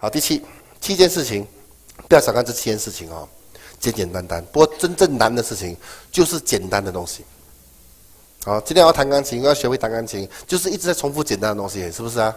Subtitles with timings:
[0.00, 0.42] 好，第七
[0.80, 1.46] 七件事情，
[2.08, 3.28] 不要小看这七件事情哦，
[3.78, 4.42] 简简单单。
[4.50, 5.76] 不过真正难的事情
[6.10, 7.22] 就是简单的东西。
[8.46, 12.34] 好，今天要弹钢琴，要学会弹钢琴，就是一直在重复简单的东西，是不是啊？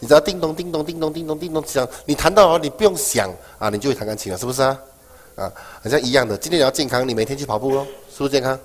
[0.00, 4.80] 你只要叮咚叮咚叮咚叮咚叮咚响，你弹到了，你不用想啊，你就会弹钢琴了，是不是啊？
[5.36, 5.52] 啊，
[5.82, 6.34] 好像一样的。
[6.38, 8.58] 今天你要健康，你每天去跑步喽，是不是健康？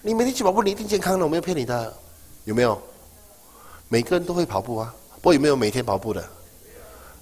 [0.00, 1.92] 你每天去跑步，你一定健康的，我没有骗你的，
[2.44, 2.80] 有没有？
[3.88, 6.24] 每个人都会跑步啊，不过有没有每天跑步的？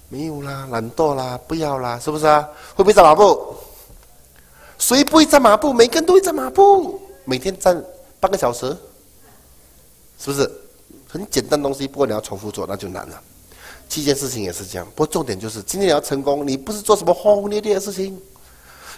[0.09, 2.47] 没有啦，懒惰啦，不要啦，是不是啊？
[2.75, 3.55] 会不会站马步？
[4.77, 5.73] 谁不会站马步？
[5.73, 7.83] 每个人都会站马步，每天站
[8.19, 8.67] 半个小时，
[10.19, 10.51] 是不是？
[11.09, 13.19] 很简单的东西，不过你要重复做，那就难了。
[13.87, 18.19] 七件事情也是这样，不过重点就是今天你要成功，你不是做什么轰轰烈烈的事情，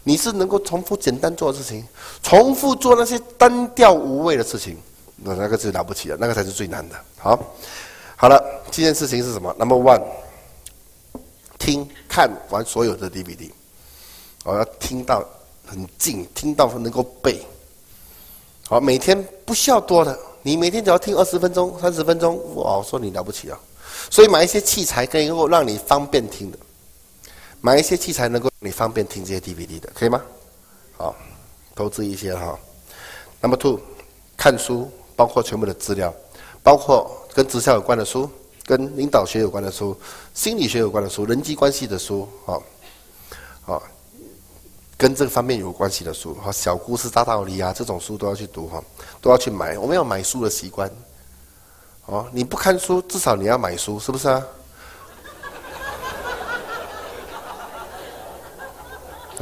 [0.03, 1.85] 你是能够重复简单做的事情，
[2.23, 4.77] 重复做那些单调无味的事情，
[5.17, 6.95] 那那个是了不起的，那个才是最难的。
[7.17, 7.39] 好，
[8.15, 10.01] 好了，七件事情是什么？Number one。
[11.67, 13.51] 听看完所有的 DVD，
[14.45, 15.21] 我要听到
[15.65, 17.45] 很近，听到能够背。
[18.69, 23.59] 好，每天不需要多的，你每天只要听二十分钟、三十分钟，哇，说你了不起啊！
[24.09, 26.57] 所以买一些器材可以能够让你方便听的，
[27.59, 30.21] 买一些器材能够你方便听这些 DVD 的，可以吗？
[30.97, 31.13] 好，
[31.75, 32.57] 投资一些哈。
[33.41, 33.77] Number two，
[34.37, 36.13] 看书，包括全部的资料，
[36.63, 38.29] 包括跟直销有关的书。
[38.67, 39.97] 跟领导学有关的书、
[40.33, 42.59] 心理学有关的书、人际关系的书，啊，
[43.65, 43.81] 啊，
[44.97, 48.83] 跟这个方面有关系的书，哈，小故事大道理啊，这种书都要去读哈，
[49.21, 49.77] 都要去买。
[49.77, 50.91] 我们要买书的习惯，
[52.07, 54.45] 哦，你不看书，至少你要买书，是不是啊？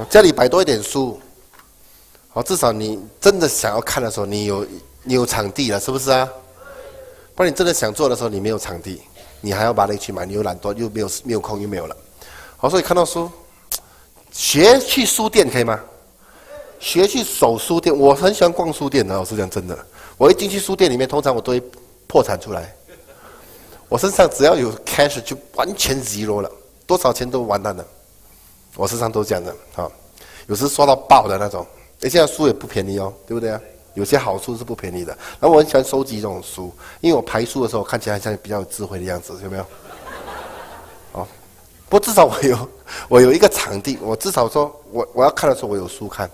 [0.08, 1.20] 家里摆多一点书，
[2.30, 4.68] 好，至少你真的想要看的时候，你有
[5.02, 6.30] 你有场地了，是不是啊？
[7.34, 9.02] 不然你真的想做的时候，你没有场地。
[9.46, 11.96] 你还要把那去买，你又懒惰，又没有没有空，又没有了。
[12.58, 13.30] 好，所以看到书，
[14.32, 15.80] 学去书店可以吗？
[16.80, 19.20] 学去守书店，我很喜欢逛书店的。
[19.20, 19.78] 我是讲真的，
[20.18, 21.62] 我一进去书店里面，通常我都会
[22.08, 22.76] 破产出来。
[23.88, 26.52] 我身上只要有 cash 就完全 zero 了，
[26.88, 27.86] 多少钱都完蛋了。
[28.76, 29.88] 我身上都是这样的，啊，
[30.48, 31.64] 有时刷到爆的那种。
[32.02, 33.62] 哎，现在书也不便宜哦，对不对啊？
[33.96, 39.66] 有些好书是不便宜的，然后我很喜欢收集这种书，因为我排书的时候看起来像比较有智慧的样子，有没有？
[41.14, 41.28] 哦，
[41.90, 42.70] 不过至少我有
[43.10, 46.30] 我有一个场地，我至少说我我要看的时候我有书看。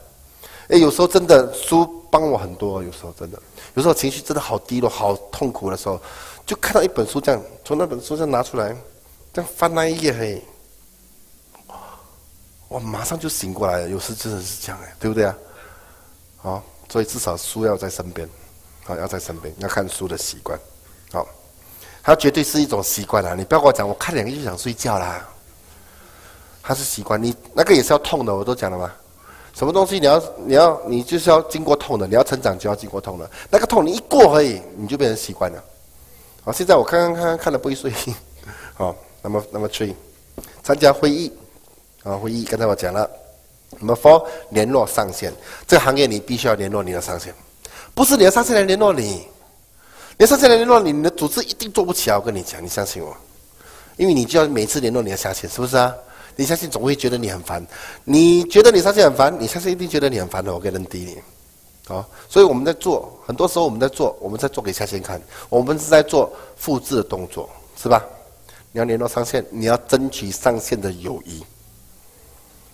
[0.70, 3.42] 哎，有时候真的书帮我很多，有时候真的，
[3.74, 6.00] 有时候情绪真的好低落、好痛苦的时候，
[6.46, 8.76] 就看到一本书这样，从那本书上拿出来，
[9.34, 10.42] 这样翻那一页，嘿，
[12.70, 13.90] 我马上就醒过来了。
[13.90, 15.38] 有时真的是这样哎，对不对啊？
[16.38, 16.64] 好。
[16.92, 18.28] 所以至少书要在身边，
[18.84, 20.60] 好要在身边，要看书的习惯，
[21.14, 21.26] 好，
[22.04, 23.34] 它绝对是一种习惯啦。
[23.34, 25.26] 你不要跟我讲，我看两个就想睡觉啦。
[26.62, 28.92] 它是习惯，你那个也是要痛的，我都讲了嘛。
[29.54, 33.32] 什么东西你要你要你就是要经过痛的，你要成长就要经过痛的。
[33.50, 35.64] 那个痛你一过而已，你就变成习惯了。
[36.44, 37.92] 好，现在我看看看看了不会睡，
[38.76, 39.96] 好，那么那么 three，
[40.62, 41.32] 参加会议，
[42.04, 43.10] 啊会议，刚才我讲了。
[43.80, 45.34] 那么，for 联络上线，
[45.66, 47.34] 这个行业你必须要联络你的上线，
[47.96, 49.26] 不是你的上线来联络你，
[50.18, 52.18] 你的上线来联络你，你的组织一定做不起来。
[52.18, 53.16] 我跟你讲，你相信我，
[53.98, 55.94] 因为你就要每次联络你的下线，是不是啊？
[56.36, 57.66] 你相信总会觉得你很烦，
[58.04, 60.54] 你觉得你上线很烦，你下线一定觉得你很烦的。
[60.54, 61.18] 我跟人低你，
[61.88, 67.50] 好，所以我们在做，很多时候我们在做，我们在做给下线看，我们是在做复制的动作，
[67.82, 68.04] 是吧？
[68.72, 71.44] 你要联络上线，你要争取上线的友谊。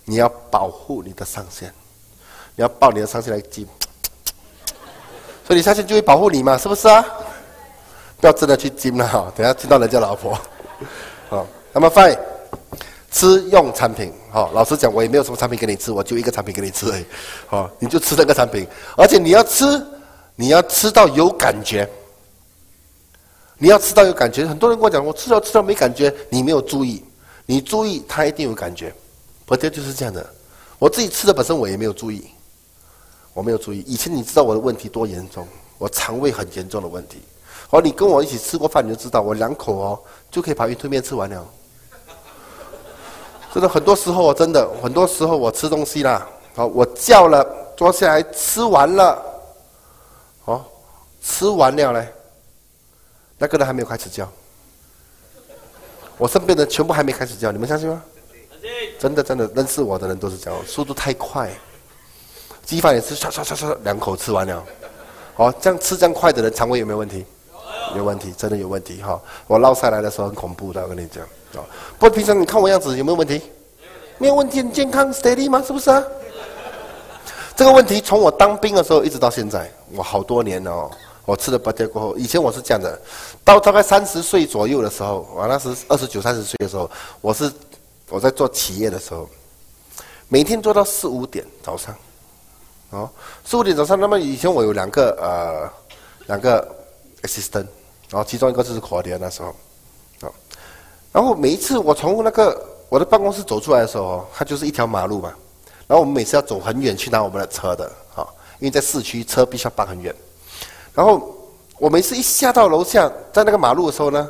[0.10, 1.70] 你要保护你的上线，
[2.56, 3.68] 你要抱你的上线来金，
[5.46, 7.06] 所以你上线就会保护你嘛，是不是啊？
[8.22, 10.40] 不要真的去金了哈，等下金到人家老婆。
[11.28, 12.18] 好，那么 fine，
[13.12, 17.06] 吃用产品，好，老实讲，我也没有什么产品给你吃，我就一个产品给你吃而已。
[17.46, 19.86] 好，你就吃这个产品，而且你要吃，
[20.38, 21.86] 你要吃到有感觉，
[23.58, 24.48] 你要吃到有感觉。
[24.48, 27.04] 很多人跟我讲，我吃了吃了没感觉，你没有注意，
[27.46, 28.96] 你注意，他一定有感觉。
[29.48, 30.24] 不对，就是这样的。
[30.78, 32.30] 我自己吃的本身我也没有注意，
[33.34, 33.80] 我没有注意。
[33.88, 35.48] 以前你知道我的问题多严重，
[35.78, 37.22] 我肠胃很严重的问题。
[37.70, 40.00] 哦，你跟我一起吃过饭，你就知道我两口哦
[40.30, 41.48] 就可以把云吞面吃完了。
[43.54, 49.24] 真的，很多时候我真的，很多时候我吃东西啦，好，我叫了坐下来吃完了，
[50.44, 50.66] 哦，
[51.24, 52.14] 吃完了嘞，
[53.38, 54.30] 那个人还没有开始叫，
[56.18, 58.04] 我身边的全部还没开始叫，你们相信吗？
[59.00, 61.50] 真的真的认识我的人都是这样，速度太快。
[62.66, 64.64] 鸡饭也是唰唰唰唰两口吃完了，
[65.38, 67.26] 哦，这样吃这样快的人肠胃有没有问题？
[67.96, 69.18] 有问题，真的有问题哈！
[69.48, 71.24] 我捞下来的时候很恐怖的，我跟你讲
[71.56, 71.64] 啊。
[71.98, 73.42] 不过平常你看我样子有没有问题？
[74.18, 75.64] 没有问题，很健康，steady 吗？
[75.66, 76.04] 是不是啊？
[77.56, 80.92] 这个问题从我当兵的时候一直到现在，我好多年了哦。
[81.24, 83.00] 我吃了八天过后，以前我是这样的，
[83.46, 86.90] 到大概三十岁左右的时候，我那时二十九、三十岁的时候，
[87.22, 87.50] 我是
[88.10, 89.30] 我在做企业的时候，
[90.30, 91.96] 每天做到四五点早上，
[92.92, 93.10] 哦，
[93.44, 94.00] 四五点早上。
[94.00, 95.70] 那么以前我有两个呃
[96.28, 96.66] 两个
[97.24, 97.68] assistant，
[98.10, 99.50] 然后其中一个就是华联那时候，
[100.22, 100.32] 啊，
[101.12, 105.34] 然后每一次我从那个我的办公室走出来的时候，它就是一条马路嘛。
[105.86, 108.28] 然后我们每次要走很远去拿我们的车的，啊，
[108.60, 110.14] 因为在市区车必须要搬很远。
[110.94, 111.34] 然后
[111.78, 114.30] 我每次一下到楼下，在那个马路的时候呢，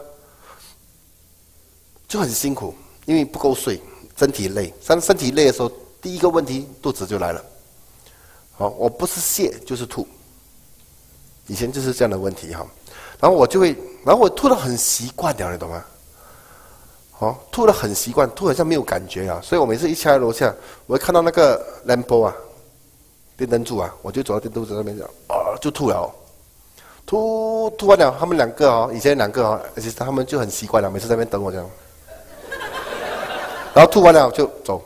[2.08, 2.76] 就很辛苦，
[3.08, 3.82] 因为不够睡，
[4.18, 4.72] 身体累。
[4.82, 5.72] 身身体累的时候，
[6.02, 7.44] 第一个问题肚子就来了。
[8.52, 10.06] 好，我不是泻就是吐，
[11.48, 12.66] 以前就是这样的问题哈。
[13.20, 13.76] 然后我就会，
[14.06, 15.84] 然后我吐的很习惯了，你懂吗？
[17.20, 20.54] 哦，吐的很习惯，吐好像没有感觉啊，所以我每次一下楼下，
[20.86, 22.36] 我会看到那个 lampo 啊，
[23.36, 26.14] 电灯柱啊，我就走到电灯柱那边讲，啊，就吐了，
[27.08, 31.68] 吐吐完了，他们两个哦，以前两个哦，而且他们就很习惯了，每次在那边等我这样，
[33.78, 34.82] 然后吐完了就走，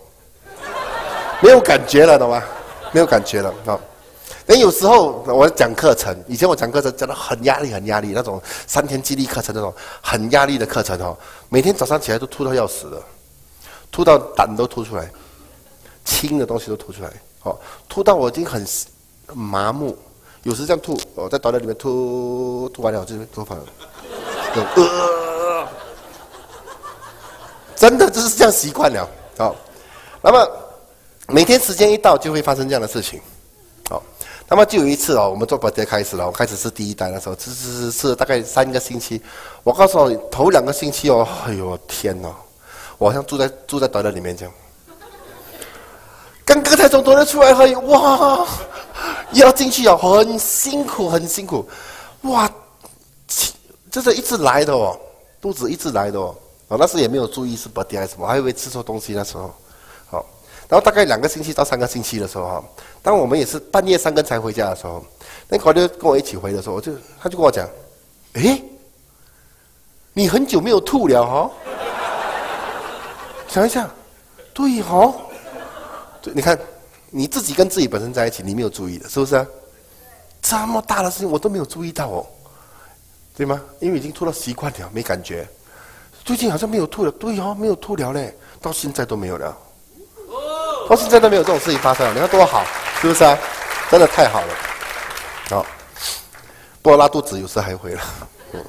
[1.41, 2.43] 没有感觉了，懂吗？
[2.91, 3.79] 没有感觉了，啊。
[4.45, 11.17] 但有时候我讲课程，以前我讲课程讲的很压力，很压力，那种三天激励课程那种很压力的课程哦，
[11.47, 13.01] 每天早上起来都吐到要死的，
[13.89, 15.09] 吐到胆都吐出来，
[16.03, 17.09] 轻的东西都吐出来，
[17.43, 17.57] 哦，
[17.87, 18.67] 吐到我已经很
[19.33, 19.97] 麻木，
[20.43, 23.63] 有时这样吐，我在短袋里面吐，吐完了就吐反了，
[24.75, 25.65] 呃，
[27.73, 29.07] 真的就是这样习惯了，
[29.37, 29.55] 好，
[30.19, 30.51] 那么
[31.27, 33.21] 每天时间一到就会发生这样的事情。
[33.87, 34.01] 好
[34.49, 39.21] 那么就有一次哦，我们做保洁开始了，我开始是第一单的时候，吃吃吃吃了大概三个星期。
[39.61, 42.35] 我告诉你，头两个星期哦，哎呦天哪，
[42.97, 44.51] 我好像住在住在短的里面这样。
[46.43, 48.47] 刚刚才从短的出来，哎哇，
[49.33, 51.69] 要进去哦，很辛苦很辛苦，
[52.23, 52.49] 哇，
[53.91, 54.99] 这是一直来的哦，
[55.39, 56.35] 肚子一直来的哦，
[56.71, 59.53] 我那时也没有注意是保洁还是什么，还以为吃错东西那时候。
[60.09, 60.25] 好
[60.69, 62.63] 然后大概两个星期到三个星期的时候哈，
[63.03, 65.03] 当我们也是半夜三更才回家的时候，
[65.49, 67.67] 那考就跟我一起回的时候，我就他就跟我讲，
[68.35, 68.63] 哎，
[70.13, 71.51] 你很久没有吐了哈，
[73.49, 73.91] 想一想，
[74.53, 75.13] 对哈，
[76.33, 76.57] 你看
[77.09, 79.45] 你自己跟自己本身在一起，你没有注意的，是不是啊？
[80.41, 82.25] 这么大的事情我都没有注意到哦，
[83.35, 83.61] 对吗？
[83.81, 85.45] 因为已经吐到习惯了，没感觉。
[86.23, 89.57] 最近好像没有吐了，对哦，没有吐了嘞，到现在都没有了。
[90.89, 92.63] 到现在都没有这种事情发生了，你看多好，
[93.01, 93.37] 是不是啊？
[93.89, 94.53] 真的太好了，
[95.49, 95.65] 好。
[96.81, 98.01] 不过拉肚子有时还会了，
[98.53, 98.63] 嗯，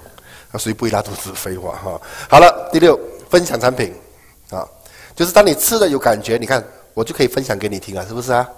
[0.51, 2.01] 那所以不会拉肚子，废话哈。
[2.29, 2.99] 好了，第六，
[3.31, 3.95] 分享产品，
[4.51, 4.69] 啊，
[5.17, 6.63] 就是当你吃的有感觉，你看
[6.95, 8.49] 我就可以分享给你听啊，是不是啊？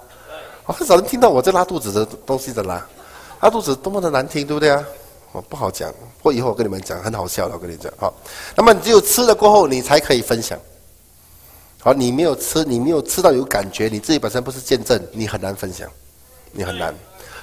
[0.65, 2.85] 很少人听到我在拉肚子的东西的啦，
[3.41, 4.83] 拉肚子多么的难听，对不对啊？
[5.35, 5.93] 我不好讲，
[6.23, 8.13] 或以后我跟你们讲，很好笑的，我跟你讲，好。
[8.55, 10.57] 那么你只有吃了过后，你才可以分享。
[11.81, 15.89] 好，你没有吃，你没有吃到有感觉，你自己本身不是见证，你很难分享，
[16.53, 16.95] 你很难。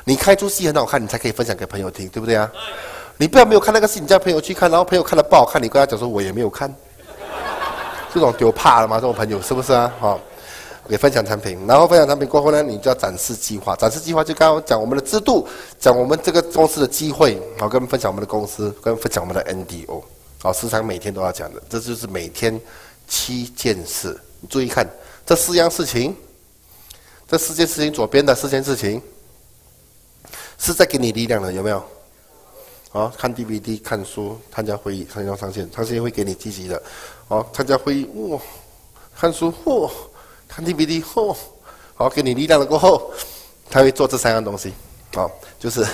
[0.04, 2.50] 你开出戏很好看，你才可以分享给朋友听，对不对啊？
[3.18, 6.74] 你不要没有看那个戏，你叫朋友去看，然后朋友看了不好看，你跟他讲说我也没有看，
[8.14, 8.96] 这种丢怕了吗？
[8.96, 9.92] 这种朋友是不是啊？
[10.00, 10.18] 好，
[10.92, 15.48] 给分享产品，然后分享产品过后呢，你就要展示计划，展示计划就刚刚讲我们的制度，
[15.80, 20.02] 讲我们这个公司的机会，好，跟分享我们的公司，跟分享我们的 NDO，
[20.42, 22.60] 好，时常每天都要讲的，这就是每天
[23.08, 24.20] 七件事。
[24.40, 24.86] 你注意看
[25.24, 26.14] 这四样事情，
[27.26, 29.00] 这四件事情左边的四件事情，
[30.58, 31.82] 是在给你力量的，有没有？
[32.90, 36.82] 好，看 DVD、看书、参加会议、参加上线，上线会给你积极的。
[37.28, 38.38] 好，参加会议，哇，
[39.18, 39.90] 看书，嚯，
[40.54, 41.36] 看 DVD，嚯，
[41.94, 43.10] 好，给你力量了过后，
[43.70, 44.72] 他会做这三样东西。
[45.14, 45.86] 好，就是，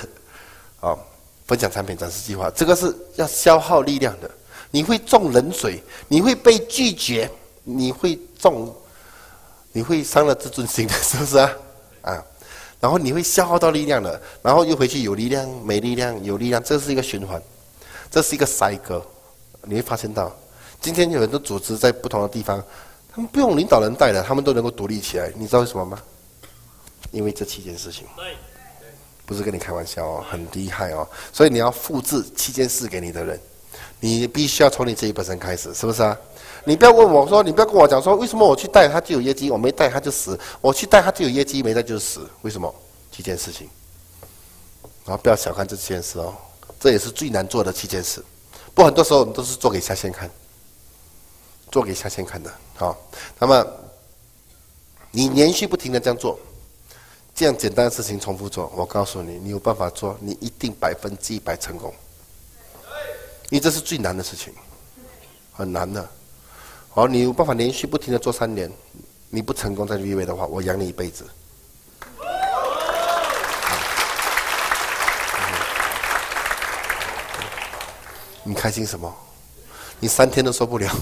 [0.81, 0.99] 好，
[1.47, 4.31] 分享产品展示计划，这个是要消耗力量的，
[4.71, 7.31] 你会中冷水，你会被拒绝。
[7.71, 8.75] 你会中，
[9.73, 11.53] 你会伤了自尊心的，是不是啊？
[12.01, 12.25] 啊，
[12.81, 17.43] 然后你会消耗到力量的，然后又回去有力量、没力量、有力量，这是一个循环，
[18.11, 19.05] 这是一个塞格。
[19.65, 20.35] 你会发现到，
[20.81, 22.65] 今天有很多组织在不同的地方，
[23.19, 25.29] 他们不用领导人带的，他们都能够独立起来。
[25.35, 26.01] 你知道为什么吗？
[27.11, 28.07] 因为这七件事情，
[29.27, 31.05] 不是跟你开玩笑哦，很厉害哦。
[31.33, 33.41] 所以你要复制七件事给你的人，
[33.99, 36.17] 你必须要从你自己本身开始，是不是啊？
[36.63, 42.25] 你不要问我说，你不要跟我讲说，为什么我去带他就有业绩，我没带他就死；我去带他就有业绩，没带就死。
[42.43, 42.73] 为什么？
[43.11, 43.69] 七件事情，
[45.05, 46.33] 然后不要小看这七件事哦。
[46.79, 48.23] 这也是最难做的七件事。
[48.75, 50.31] 不过很多时候我们都是做给下线看，
[51.71, 52.51] 做给下线看的。
[52.77, 52.97] 好，
[53.39, 53.67] 那么
[55.11, 56.39] 你连续不停的这样做，
[57.35, 61.93] 这样简单的事情重复做，我告诉你，你有办法做，你一定百分之一百成功。
[63.51, 64.53] 因为这是最难的事情，
[65.53, 66.07] 很难的。
[66.91, 68.71] 好，你有办法连续不停的做三年，
[69.31, 71.25] 你不成功在 V 位的话，我养你一辈子。
[78.45, 79.15] 你开心什么？
[80.01, 80.95] 你三天都受不了。